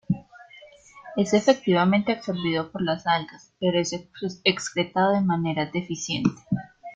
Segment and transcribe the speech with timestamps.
[1.15, 3.91] Es efectivamente absorbido por las algas, pero es
[4.43, 6.31] excretado de manera deficiente.